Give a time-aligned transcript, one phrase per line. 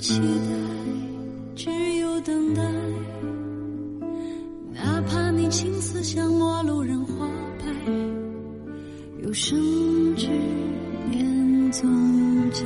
[0.00, 0.24] 期待，
[1.54, 2.62] 只有等待。
[4.72, 7.28] 哪怕你青丝像陌路人花
[7.58, 7.64] 白，
[9.22, 9.58] 有生
[10.16, 10.26] 之
[11.10, 12.64] 年总记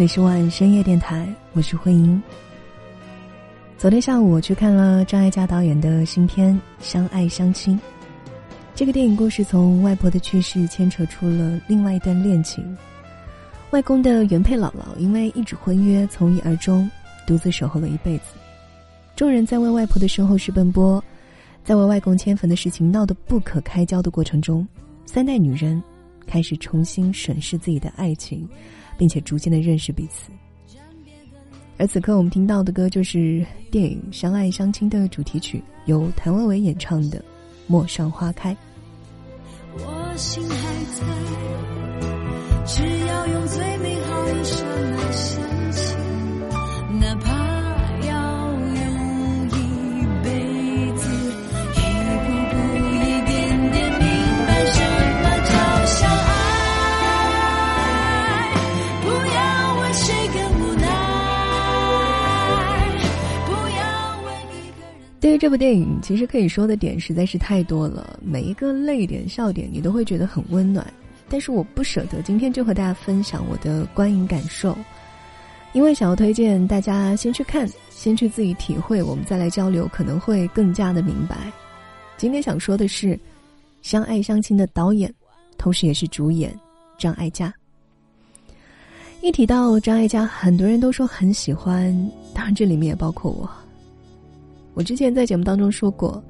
[0.00, 2.22] 里是万深夜电台，我是慧英。
[3.76, 7.76] 昨天下午我去看了张艾嘉导演的新片《相爱相亲》。
[8.74, 12.74] 这个电影故事从外婆的去世牵扯出了另外一段恋情。
[13.72, 16.90] 外公的原配姥姥因为一纸婚约从一而终，
[17.26, 18.24] 独自守候了一辈子。
[19.14, 21.04] 众人在为外婆的身后事奔波，
[21.62, 24.66] 在为外公迁坟的事情闹得不可开交的过程中，
[25.04, 25.82] 三代女人
[26.30, 28.48] 开始重新审视自己的爱情。
[28.98, 30.30] 并且逐渐的认识彼此，
[31.78, 37.18] 而此刻我们听到的歌就是电影《相爱相亲》的主题曲，由谭维维演唱的
[37.66, 38.52] 《陌上花开》。
[39.72, 40.54] 我心还
[40.92, 41.02] 在，
[42.66, 45.40] 只要用最美好一生来想
[65.40, 70.86] 这部电影，其实可以说的点实在是太多了，每一个泪点、笑点，你都会觉得很温暖。
[71.30, 74.76] 但是我不舍得今天就和大家分享我的观影感受，
[75.72, 81.50] 因为想要推荐大家先去看，先去自己体会，我们再来交流，可能会更加的明白。
[82.18, 83.14] 今天想说的是，
[83.80, 85.10] 《相爱相亲》的导演，
[85.56, 86.54] 同时也是主演
[86.98, 87.50] 张艾嘉。
[89.22, 91.90] 一提到张艾嘉，很多人都说很喜欢，
[92.34, 93.48] 当然这里面也包括我。
[94.74, 96.22] 我之前在节目当中说过，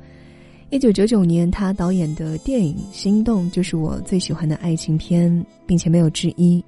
[0.71, 6.63] 一九九九年他导演的电影《心动》就是我最喜欢的爱情片，并且没有之一。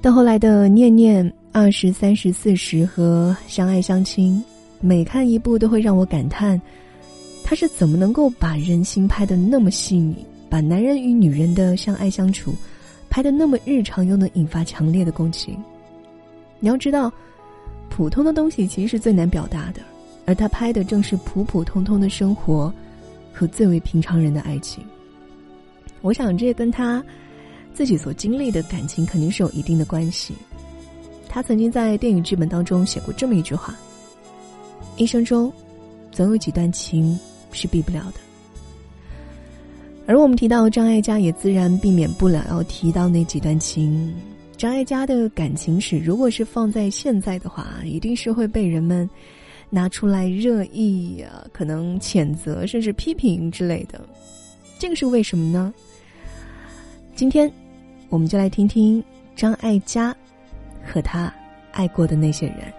[0.00, 4.36] 到后来的《念念》《二十三十四十》和《相爱相亲》，
[4.80, 6.60] 每看一部都会让我感叹，
[7.42, 12.54] 他是怎么能够把人心拍的那么细腻，把男人与女人的相爱相处
[13.10, 15.56] 拍的那么日常，又能引发强烈的共情。
[16.60, 17.12] 你要知道，
[17.88, 19.80] 普通的东西其实是最难表达的。
[20.28, 22.70] 而他拍的正是普普通通的生活，
[23.32, 24.84] 和最为平常人的爱情。
[26.02, 27.02] 我想，这跟他
[27.72, 30.34] 自己所经历的感情肯定是有一定的关系。
[31.30, 33.74] 他曾经在电影剧本当中写过这么一句话
[34.98, 35.50] ：“一生中，
[36.12, 37.18] 总有几段情
[37.50, 38.20] 是避不了的。”
[40.06, 44.14] 而我们提到张艾嘉，也自然避免不了要提到那几段情。
[44.58, 49.08] 张艾嘉的感情史，如果是放在现在的话，一定是会被人们。
[49.70, 54.00] 拿出来热议啊，可能谴责甚至批评之类的，
[54.78, 55.72] 这个是为什么呢？
[57.14, 57.52] 今天，
[58.08, 59.02] 我们就来听听
[59.36, 60.14] 张艾嘉
[60.84, 61.32] 和他
[61.72, 62.72] 爱过的那些人。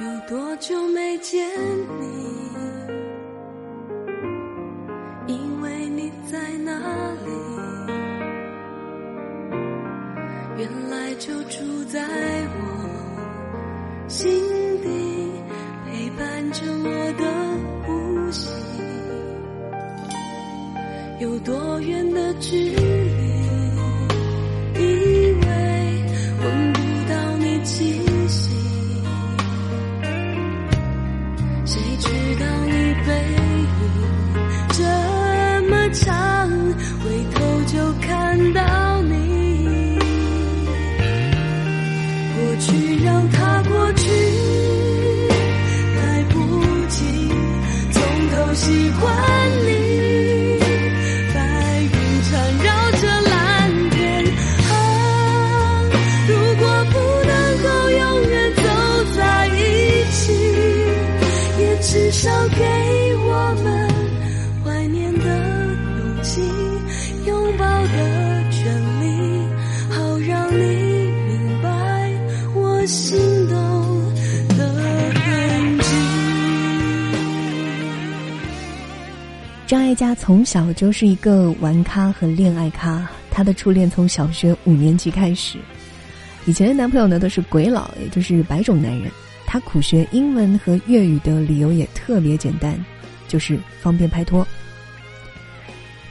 [0.00, 1.46] 有多久没见
[2.00, 2.57] 你？
[21.20, 22.97] 有多远的距离？
[79.98, 85.58] 家从小就是一个玩咖和恋爱咖，她的初恋从小学五年级开始。
[86.46, 89.10] 以前的男朋友呢都是鬼佬，也就是白种男人。
[89.44, 92.78] 她苦学英文和粤语的理由也特别简单，
[93.26, 94.46] 就是方便拍拖。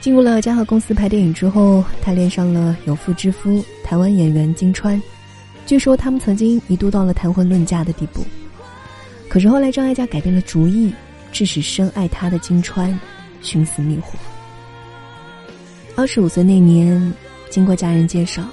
[0.02, 5.02] 进入了嘉禾公司拍电影之后，她恋上了有妇之夫台湾演员金川，
[5.64, 8.22] 据说他们曾经一度到了谈婚论嫁的地步。
[9.30, 10.92] 可是后来张艾嘉改变了主意，
[11.32, 13.00] 致使深爱她的金川
[13.40, 14.18] 寻死觅活。
[15.96, 17.12] 二十五岁那年，
[17.50, 18.44] 经过家人介绍，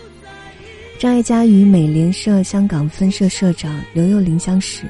[1.00, 4.86] 张艾嘉与美联社香港分社社长刘幼玲相识。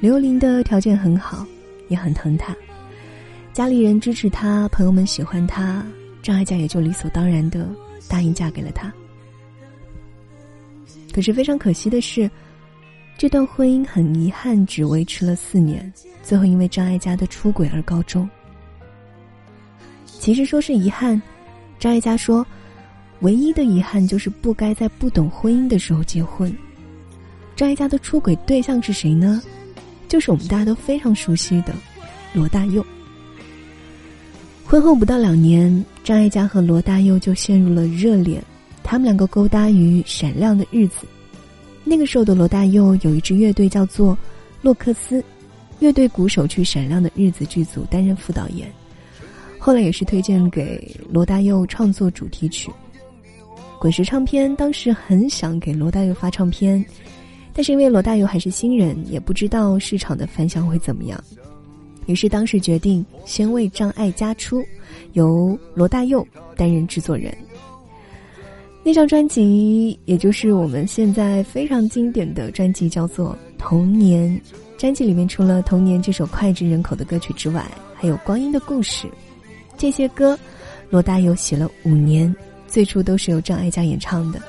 [0.00, 1.46] 刘幼玲的条件很好，
[1.88, 2.56] 也很疼他，
[3.52, 5.84] 家里人支持他，朋友们喜欢他，
[6.22, 7.68] 张艾嘉也就理所当然的
[8.08, 8.92] 答应嫁给了他。
[11.12, 12.30] 可是非常可惜的是。
[13.16, 15.90] 这段婚姻很遗憾，只维持了四年，
[16.24, 18.28] 最后因为张艾嘉的出轨而告终。
[20.24, 21.20] 其实说是遗憾，
[21.78, 22.46] 张艾嘉说，
[23.20, 26.50] 唯一的遗憾就是不该在不懂婚姻的时候结婚。
[27.54, 29.42] 张艾嘉的出轨对象是谁呢？
[30.08, 31.74] 就是我们大家都非常熟悉的
[32.32, 32.82] 罗大佑。
[34.64, 38.42] 婚后不到两年，张艾嘉和罗大佑就陷入了热恋，
[38.82, 40.94] 他们两个勾搭于《闪亮的日子》。
[41.84, 44.16] 那个时候的罗大佑有一支乐队叫做
[44.62, 45.22] 洛克斯，
[45.80, 48.72] 乐队鼓手去《闪亮的日子》剧组担任副导演，
[49.64, 52.70] 后来也是推荐给罗大佑创作主题曲。
[53.80, 56.84] 滚石唱片当时很想给罗大佑发唱片，
[57.54, 61.18] 但是因为罗大佑还是新人，也不知道市场的反响会怎么样，
[62.04, 64.62] 于是当时决定先为张艾嘉出，
[65.14, 66.22] 由罗大佑
[66.58, 67.34] 担任制作人。
[68.82, 74.28] 那张专辑，也就是我们现在非常经典的专辑，叫做《童年》。
[74.76, 79.06] 专辑里面除了《童年》这首脍炙人口的歌曲之外，还有《光阴的故事》。
[79.76, 80.38] 这些歌，
[80.90, 82.34] 罗大佑写了五年，
[82.66, 84.40] 最初都是由张艾嘉演唱的。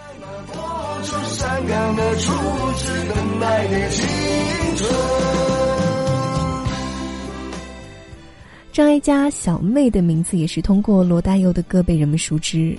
[8.71, 12.77] 张艾嘉小妹的名字也是通过罗大佑的歌被人们熟知。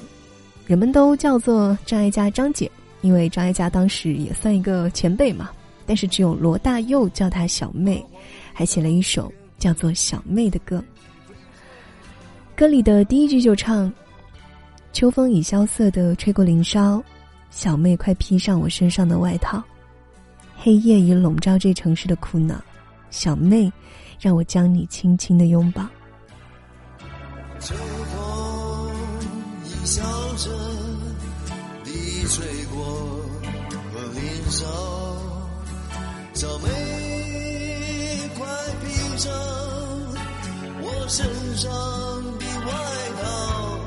[0.66, 2.70] 人们都叫做张艾嘉张姐，
[3.00, 5.50] 因为张艾嘉当时也算一个前辈嘛。
[5.86, 8.04] 但是只有罗大佑叫她小妹，
[8.52, 10.82] 还写了一首叫做《小妹》的歌。
[12.56, 13.92] 歌里的第一句就唱
[14.90, 17.02] ：“秋风已萧瑟的吹过林梢，
[17.50, 19.62] 小妹快披上我身上的外套。
[20.56, 22.58] 黑夜已笼罩这城市的苦恼，
[23.10, 23.70] 小妹，
[24.18, 25.86] 让我将你轻轻的拥抱。”
[29.84, 30.02] 笑
[30.36, 30.50] 着
[31.84, 31.92] 地
[32.26, 32.82] 吹过
[33.92, 34.66] 和林梢，
[36.32, 36.68] 小妹
[38.34, 38.46] 快
[38.82, 39.30] 披上
[40.82, 41.70] 我身上
[42.66, 42.72] 外
[43.22, 43.78] 套，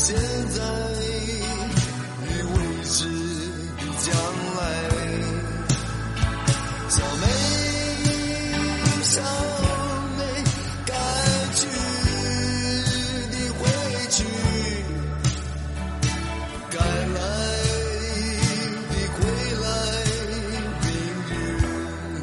[0.00, 0.62] 现在
[2.22, 2.94] 与未知
[3.76, 4.06] 的将
[4.54, 4.60] 来，
[6.88, 7.22] 小妹
[9.02, 9.20] 小
[10.16, 10.20] 妹
[10.86, 10.94] 该
[11.56, 11.66] 去
[13.32, 13.60] 的回
[14.08, 14.16] 去，
[16.70, 17.18] 该来
[18.88, 19.18] 的回
[19.60, 19.66] 来，
[20.84, 20.88] 命
[21.34, 21.34] 运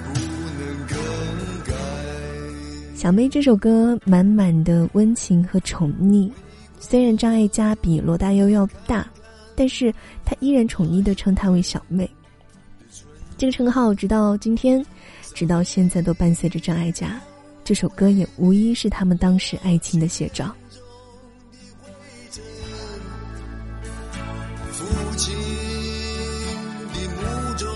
[0.06, 0.08] 不
[0.58, 0.96] 能更
[1.68, 1.70] 改。
[2.96, 6.32] 小妹这首歌满满的温情和宠溺。
[6.88, 9.08] 虽然张艾嘉比罗大佑要大，
[9.56, 9.92] 但是
[10.24, 12.08] 他依然宠溺的称她为小妹。
[13.40, 14.86] 这个称号直到今天，
[15.34, 17.20] 直到现在都伴随着张艾嘉。
[17.64, 20.56] 这首歌也无疑是他们当时爱情的写照。
[24.72, 24.86] 父
[25.18, 25.36] 亲
[26.94, 27.68] 的墓中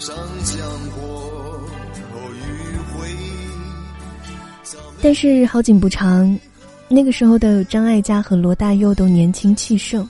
[0.00, 0.66] 上香
[2.32, 2.38] 余
[2.94, 3.14] 晖。
[5.02, 6.36] 但是好景不长，
[6.88, 10.08] 那个时候的张艾嘉和罗大佑都年轻气盛。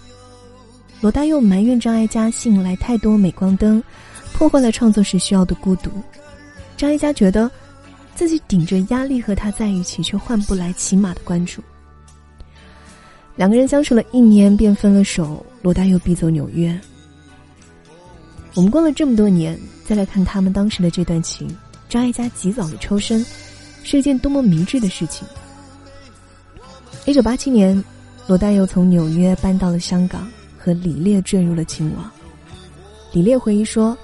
[1.01, 3.83] 罗大佑埋怨张艾嘉吸引来太多镁光灯，
[4.33, 5.91] 破坏了创作时需要的孤独。
[6.77, 7.51] 张艾嘉觉得，
[8.15, 11.63] 自己顶着压力和他在一起，却换不来起码的关注。
[13.37, 16.79] 两个人相处了一年便分了手，罗大佑逼走纽约。
[18.55, 21.49] 我们过了这么多年，再来看他们当时的这段情，
[21.89, 23.25] 张艾嘉及早的抽身，
[23.83, 25.27] 是一件多么明智的事情。
[27.07, 27.83] 一九八七年，
[28.27, 32.11] 罗大佑从纽约搬到了香港，和李烈坠入了情网。
[33.13, 33.97] 李烈回忆说，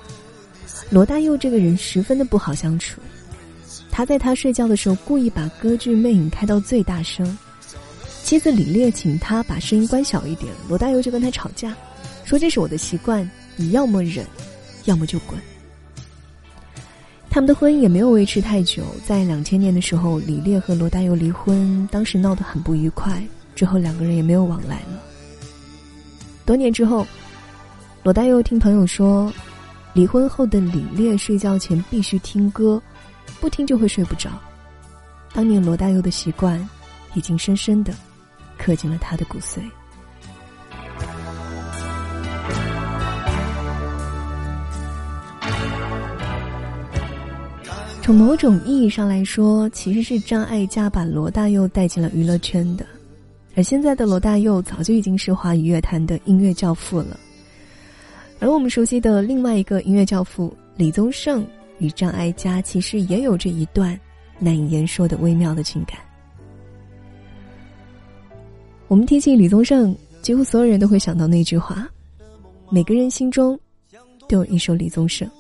[0.89, 3.01] 罗大佑这个人十分的不好相处，
[3.91, 7.37] 他在他睡觉的时候故意把歌剧《魅影》开到最大声，
[8.23, 11.75] 妻子李烈请他把声音关小一点，罗大佑就跟他吵架，
[12.25, 14.25] 说这是我的习惯，你要么忍，
[14.85, 15.37] 要么就滚。
[17.33, 25.01] 他们的婚姻也没有维持太久，在两千年的时候，李烈和罗大佑离婚，当时闹得很不愉快，之后两个人也没有往来了。
[26.45, 27.07] 多年之后，
[28.03, 29.33] 罗大佑听朋友说，
[29.95, 32.81] 离婚后的李烈睡觉前必须听歌，
[33.41, 34.29] 不听就会睡不着。
[35.33, 36.69] 当年罗大佑的习惯，
[37.15, 37.95] 已经深深的
[38.59, 39.59] 刻进了他的骨髓。
[48.03, 52.85] 从某种意义上来说，其实是张艾嘉把罗大佑带进了娱乐圈的，
[53.55, 57.17] 而现在的罗大佑早就已经是华语乐坛的音乐教父了。
[58.41, 61.47] 而我们熟悉的另外一个音乐教父李宗盛
[61.79, 63.99] 与张艾嘉，其实也有着一段
[64.41, 65.97] 难以言说的微妙的情感。
[68.89, 71.89] 我们提起李宗盛，几乎所有人都会想到那句话：
[72.69, 73.57] 每个人心中
[74.29, 75.31] 都有一首李宗盛。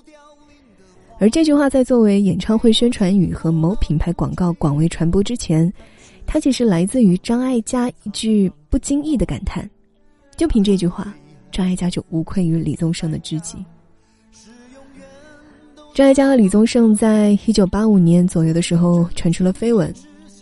[1.23, 5.73] 而这句话在作为演唱会宣传语和某品牌广告广为传播之前，
[6.27, 9.71] 它其实来自于张艾嘉一句不经意的感叹。
[10.37, 11.15] 就凭这句话，
[11.53, 13.65] 张艾嘉就无愧于李宗盛的知己。
[15.95, 19.95] 张艾嘉和李宗盛在一九八五年左右的时候传出了绯闻，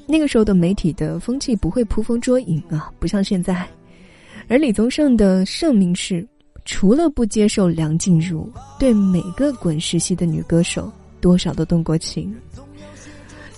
[0.06, 3.68] 那个时候的媒体的风气不会捕风捉影啊，不像现在。
[4.48, 6.26] 而李宗盛的盛名是。
[6.64, 10.90] 除了不接受梁静茹，对每个滚石系的女歌手
[11.20, 12.34] 多少都动过情。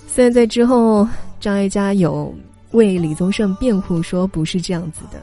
[0.07, 1.07] 虽然在之后
[1.39, 2.33] 张艾嘉有
[2.71, 5.21] 为李宗盛辩护，说不是这样子的，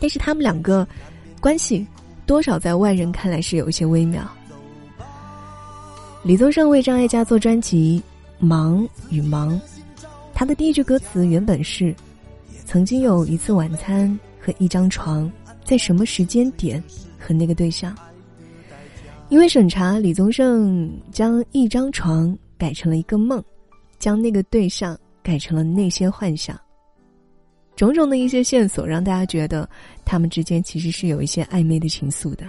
[0.00, 0.86] 但是他们两个
[1.40, 1.86] 关系
[2.26, 4.28] 多少在外人看来是有一些微妙。
[6.22, 8.02] 李宗盛为张艾嘉做专辑
[8.44, 9.52] 《忙与忙》，
[10.32, 11.94] 他的第一句歌词原本是
[12.64, 15.30] ：“曾经有一次晚餐和一张床，
[15.64, 16.82] 在什么时间点？”
[17.26, 17.96] 和那个对象，
[19.30, 23.42] 因为审查，李宗盛将一张床改成了一个梦，
[23.98, 26.54] 将那个对象改成了那些幻想。
[27.76, 29.66] 种种的一些线索，让大家觉得
[30.04, 32.44] 他们之间其实是有一些暧昧的情愫的。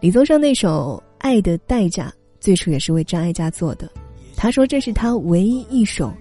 [0.00, 2.08] 李宗盛那首《爱的代价》
[2.40, 3.88] 最初也是为张艾嘉做的，
[4.34, 6.12] 他说这是他唯一一首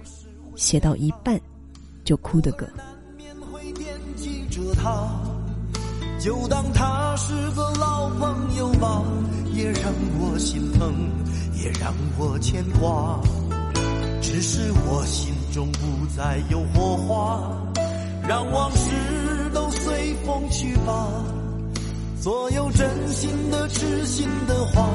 [0.56, 1.42] 写到一半
[2.04, 2.70] 就哭的歌。
[6.22, 9.02] 就当他是个老朋友吧，
[9.56, 10.94] 也让我心疼，
[11.56, 13.20] 也让我牵挂。
[14.22, 17.42] 只是我心中不再有火花，
[18.28, 18.92] 让往事
[19.52, 21.08] 都随风去吧。
[22.20, 24.88] 所有真心的、痴心的话，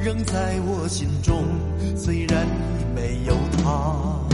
[0.00, 1.44] 仍在我心中，
[1.96, 4.33] 虽然已没有他。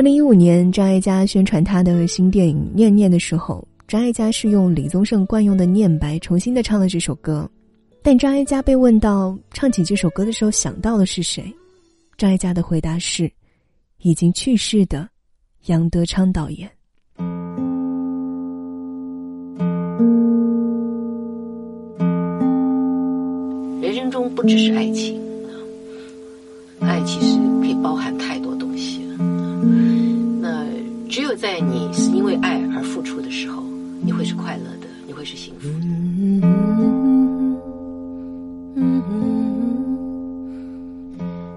[0.00, 7.46] 二零一五年，张艾嘉宣传他的新电影《念念》的时候，张艾嘉是用李宗盛惯用的念白重新的唱了这首歌。
[8.02, 11.54] 但张艾嘉被问到唱起这首歌的时候想到的是谁，
[12.16, 13.30] 张艾嘉的回答是：
[13.98, 15.06] 已经去世的
[15.66, 16.66] 杨德昌导演。
[23.82, 25.20] 人生中不只是爱情，
[26.80, 28.18] 爱其实可以包含。
[31.10, 33.64] 只有在你是因为爱而付出的时候，
[34.00, 35.86] 你会是快乐的，你会是幸福的。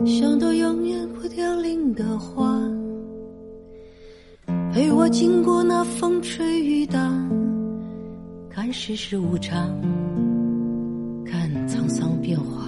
[0.07, 2.59] 像朵永远不凋零的花，
[4.73, 5.07] 陪我。
[5.09, 6.99] 经过那风吹雨打，
[8.49, 9.69] 看世事无常，
[11.23, 12.67] 看沧桑变化。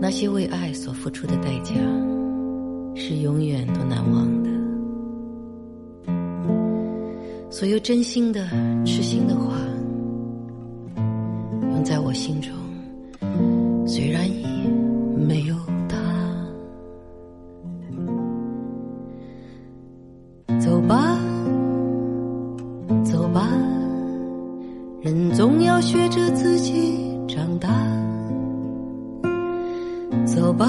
[0.00, 1.74] 那些为爱所付出的代价，
[3.02, 4.50] 是永远都难忘的。
[7.48, 8.46] 所有真心的、
[8.84, 9.56] 痴心的话，
[11.72, 12.52] 永在我心中。
[13.86, 14.44] 虽然已
[15.26, 15.56] 没有
[15.88, 15.96] 他，
[20.58, 21.18] 走吧，
[23.02, 23.48] 走吧，
[25.00, 27.70] 人总要学着自己长大。
[30.26, 30.68] 走吧，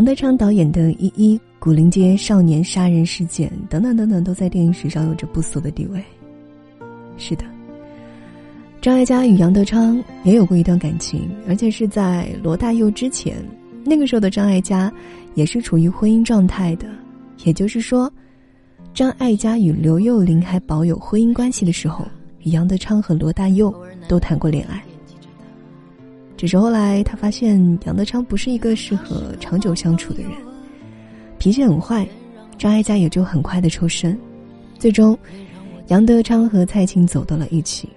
[0.00, 6.02] 杨德昌导演的《一一古林街少年杀人事件》等等等等，都在电影史上有着不俗的地位。
[7.18, 7.44] 是的。
[8.80, 13.36] 张艾嘉与杨德昌也有过一段感情，而且是在罗大佑之前。
[13.84, 14.90] 那个时候的张艾嘉
[15.34, 16.88] 也是处于婚姻状态的，
[17.44, 18.10] 也就是说，
[18.94, 22.06] 张艾嘉与刘幼玲还保有婚姻关系的时候，
[22.38, 23.70] 与杨德昌和罗大佑
[24.08, 24.82] 都谈过恋爱。
[26.40, 30.32] 只是后来他发现杨德昌不是一个适合长久相处的人，
[31.36, 32.08] 脾气很坏，
[32.56, 34.18] 张艾嘉也就很快的抽身。
[34.78, 35.14] 最终，
[35.88, 37.90] 杨德昌和蔡琴走到了一起。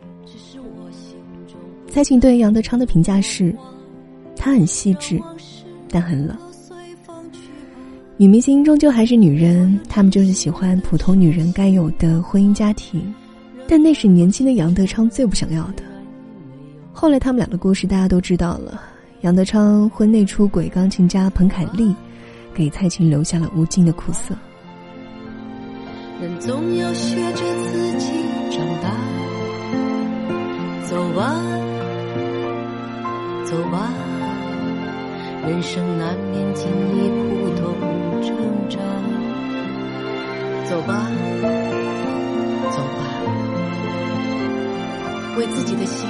[1.87, 3.55] 蔡琴对杨德昌的评价是：
[4.35, 5.17] 他很细致，
[5.89, 6.37] 但很冷。
[8.17, 13.01] 女明星终究还是女人，她们就是喜欢普通女人该有的婚姻家庭，
[13.69, 15.92] 但那是年轻的杨德昌最不想要的。
[16.93, 18.79] 后来他们俩的故事大家都知道了，
[19.21, 21.93] 杨德昌婚内出轨钢琴家彭凯丽，
[22.53, 24.35] 给蔡琴留下了无尽的苦涩。
[26.21, 28.11] 人总要学着自己
[28.51, 28.91] 长大，
[30.85, 31.35] 走吧。
[33.45, 33.91] 走吧，
[35.45, 37.75] 人生难免经历苦痛
[38.21, 38.29] 挣
[38.69, 38.79] 扎。
[40.69, 41.11] 走吧，
[42.71, 42.99] 走吧，
[45.37, 46.09] 为自己的心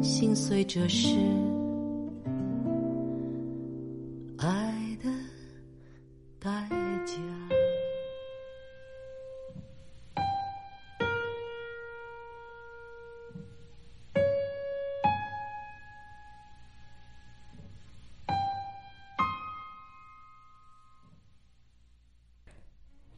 [0.00, 1.16] 心碎，这是
[4.38, 5.10] 爱的
[6.38, 6.68] 代
[7.04, 7.14] 价。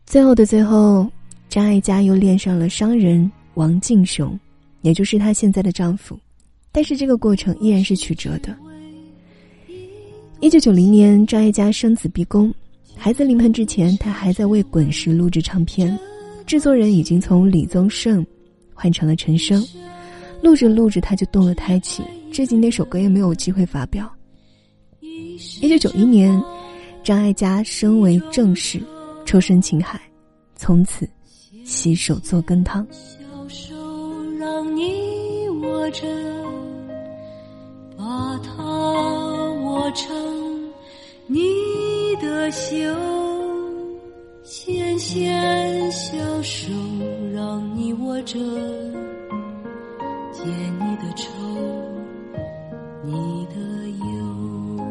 [0.06, 1.08] 最后的最后，
[1.48, 4.38] 张艾嘉又恋上了商人王劲雄，
[4.82, 6.18] 也就是她现在的丈夫。
[6.72, 8.56] 但是这个过程依然是曲折的。
[10.40, 12.52] 一九九零年，张艾嘉生子逼宫，
[12.96, 15.98] 孩子临盆之前，她还在为滚石录制唱片，
[16.46, 18.26] 制作人已经从李宗盛
[18.74, 19.64] 换成了陈升。
[20.42, 22.02] 录着录着，他就动了胎气，
[22.32, 24.10] 至今那首歌也没有机会发表。
[25.00, 26.42] 一九九一年，
[27.04, 28.80] 张艾嘉升为正室。
[29.26, 30.00] 抽身情海，
[30.56, 31.08] 从此
[31.64, 32.84] 洗手做羹汤。
[32.90, 33.76] 小手
[34.40, 36.00] 让你握着，
[38.10, 38.64] 把它
[39.62, 40.10] 握成
[41.28, 41.38] 你
[42.20, 42.74] 的袖。
[44.42, 46.72] 纤纤小手
[47.32, 48.36] 让你握着，
[50.32, 51.30] 解你的愁，
[53.04, 54.84] 你的忧。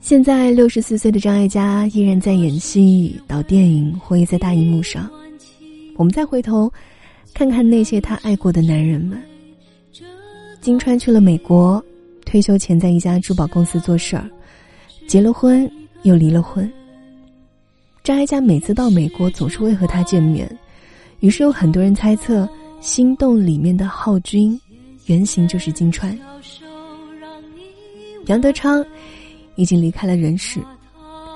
[0.00, 5.06] 现在六十四岁的张艾嘉依然在演戏、导电影，活跃在大荧幕上。
[5.96, 6.72] 我们再回头，
[7.34, 9.22] 看看那些他爱过的男人们。
[10.62, 11.84] 金川去了美国，
[12.24, 14.30] 退休前在一家珠宝公司做事儿，
[15.08, 15.68] 结了婚
[16.04, 16.70] 又离了婚。
[18.04, 20.48] 张艾嘉每次到美国总是会和他见面，
[21.18, 22.44] 于是有很多人猜测，
[22.80, 24.58] 《心动》里面的浩君，
[25.06, 26.16] 原型就是金川。
[28.26, 28.82] 杨德昌。
[29.56, 30.60] 已经离开了人世，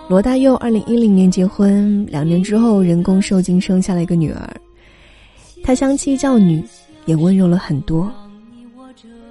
[0.09, 4.57] 罗大佑二零一零年结婚，两年之后人工受精生下了一个女儿。
[5.63, 6.65] 他相妻教女，
[7.05, 8.11] 也温柔了很多。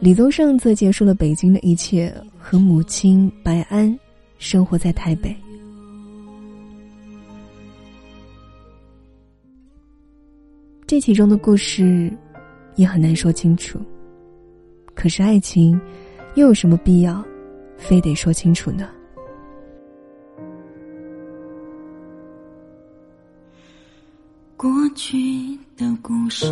[0.05, 3.99] 李宗盛则结束了北京的一切，和母亲白安
[4.37, 5.35] 生活在台北。
[10.85, 12.15] 这其中的故事
[12.75, 13.79] 也很难说清楚。
[14.93, 15.81] 可是爱情，
[16.35, 17.25] 又有什么必要，
[17.75, 18.87] 非得说清楚呢？
[24.55, 25.17] 过去
[25.75, 26.45] 的故事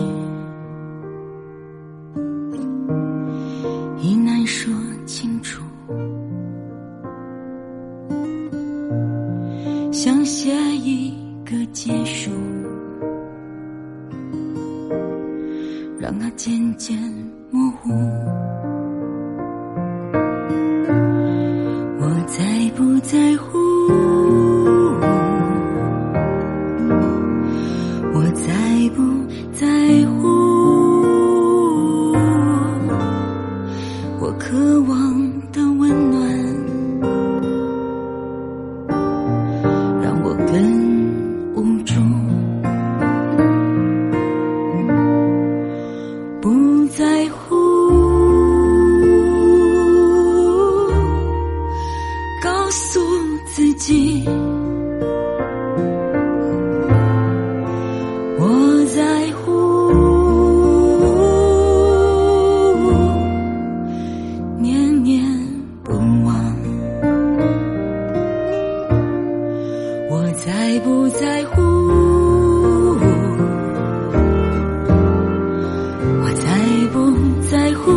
[70.45, 71.61] 在不在乎？
[76.19, 76.49] 我在
[76.91, 76.97] 不
[77.49, 77.91] 在乎？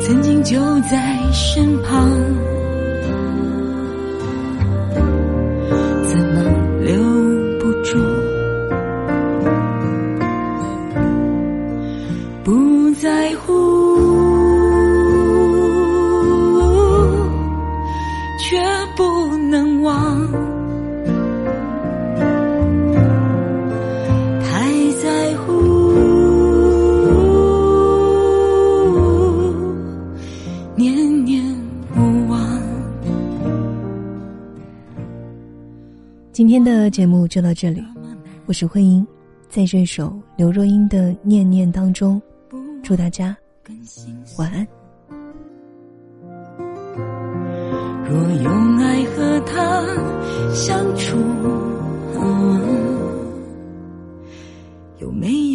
[0.00, 2.29] 曾经就在身旁。
[36.40, 37.84] 今天的节目就到这里，
[38.46, 39.06] 我是慧英，
[39.50, 42.18] 在这首刘若英的《念念》当中，
[42.82, 43.36] 祝大家
[44.38, 44.66] 晚安。
[48.08, 49.84] 若用爱和他
[50.54, 51.18] 相处，
[54.98, 55.49] 有没有